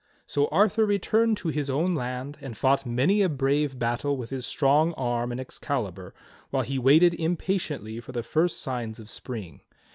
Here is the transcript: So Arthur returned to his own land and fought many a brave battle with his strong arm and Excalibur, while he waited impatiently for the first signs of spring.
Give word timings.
So 0.25 0.47
Arthur 0.47 0.83
returned 0.87 1.37
to 1.37 1.49
his 1.49 1.69
own 1.69 1.93
land 1.93 2.35
and 2.41 2.57
fought 2.57 2.87
many 2.87 3.21
a 3.21 3.29
brave 3.29 3.77
battle 3.77 4.17
with 4.17 4.31
his 4.31 4.47
strong 4.47 4.93
arm 4.95 5.31
and 5.31 5.39
Excalibur, 5.39 6.11
while 6.49 6.63
he 6.63 6.79
waited 6.79 7.13
impatiently 7.13 7.99
for 7.99 8.11
the 8.11 8.23
first 8.23 8.59
signs 8.59 8.97
of 8.97 9.11
spring. 9.11 9.61